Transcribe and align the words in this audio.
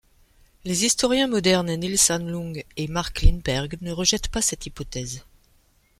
Les 0.63 0.83
historiens 0.83 1.27
modernes 1.27 1.75
Nils 1.77 2.11
Ahnlund 2.11 2.63
et 2.75 2.87
Mark 2.87 3.21
Lindberg 3.21 3.77
ne 3.81 3.91
rejettent 3.91 4.29
pas 4.29 4.41
cette 4.41 4.65
hypothèse. 4.65 5.23